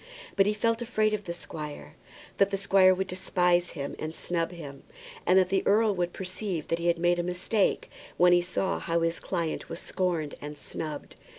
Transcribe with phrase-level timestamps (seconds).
[0.35, 1.93] But he felt afraid of the squire,
[2.39, 4.81] that the squire would despise him and snub him,
[5.27, 8.79] and that the earl would perceive that he had made a mistake when he saw
[8.79, 11.17] how his client was scorned and snubbed.